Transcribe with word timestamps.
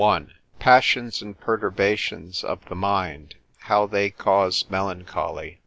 I.—Passions 0.03 1.21
and 1.21 1.39
Perturbations 1.39 2.43
of 2.43 2.65
the 2.65 2.73
Mind, 2.75 3.35
how 3.59 3.85
they 3.85 4.09
cause 4.09 4.65
Melancholy. 4.67 5.59